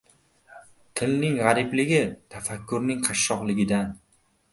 Tilning 1.01 1.35
g‘aribligi— 1.41 1.99
tafakkurning 2.37 3.05
qashshoqligidan. 3.09 3.93